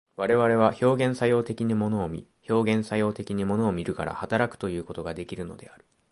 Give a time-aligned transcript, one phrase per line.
[0.15, 5.85] 我々は表現作用的に物を見、表現作用的に物を見るから働くということができるのである。